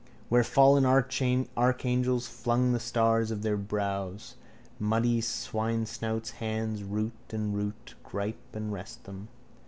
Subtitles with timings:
[0.29, 4.35] Where fallen archangels flung the stars of their brows.
[4.79, 9.27] Muddy swinesnouts, hands, root and root, gripe and wrest them.